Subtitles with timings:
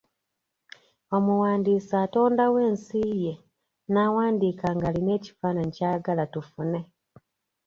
[1.15, 3.33] Omuwandiisi atondawo ensi ye
[3.91, 6.79] n'awandiika ng'alina ekifaanayi ky'ayagala tufune.